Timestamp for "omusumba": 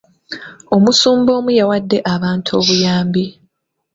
0.75-1.31